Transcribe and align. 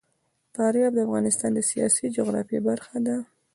فاریاب 0.55 0.93
د 0.95 0.99
افغانستان 1.07 1.51
د 1.53 1.59
سیاسي 1.71 2.05
جغرافیه 2.15 2.59
برخه 2.69 2.95
ده. 3.05 3.15